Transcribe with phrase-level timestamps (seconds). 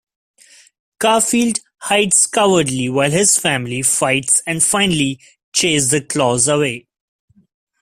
[0.97, 5.19] Garfield hides cowardly while his family fights and finally
[5.53, 6.87] chase the Claws away.